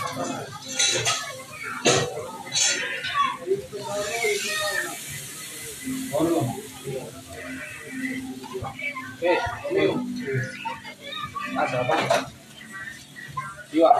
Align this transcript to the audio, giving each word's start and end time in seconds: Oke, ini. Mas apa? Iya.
Oke, 0.00 0.16
ini. 9.68 9.92
Mas 11.52 11.68
apa? 11.76 11.92
Iya. 13.76 13.92